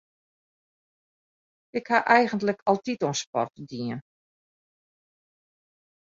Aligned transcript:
Ik 1.77 1.85
ha 1.91 1.99
eigentlik 2.17 2.59
altyd 2.71 2.99
oan 3.07 3.17
sport 3.23 3.53
dien. 3.69 3.97